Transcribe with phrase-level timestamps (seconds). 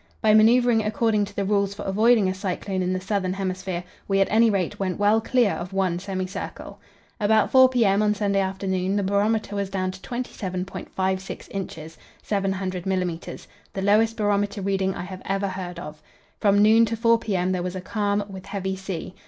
[0.19, 4.19] By manoeuvring according to the rules for avoiding a cyclone in the southern hemisphere, we
[4.19, 6.79] at any rate went well clear of one semicircle.
[7.19, 8.01] About 4 p.m.
[8.01, 14.59] on Sunday afternoon the barometer was down to 27.56 inches (700 millimetres), the lowest barometer
[14.59, 16.01] reading I have ever heard of.
[16.39, 17.51] From noon to 4 p.m.
[17.51, 19.13] there was a calm, with heavy sea.